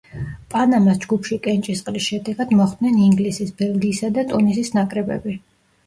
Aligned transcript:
პანამას 0.53 1.01
ჯგუფში 1.03 1.37
კენჭისყრის 1.49 2.07
შედეგად 2.09 2.57
მოხვდნენ 2.63 2.99
ინგლისის, 3.11 3.55
ბელგიის 3.63 4.05
და 4.19 4.29
ტუნისის 4.35 4.79
ნაკრებები. 4.83 5.43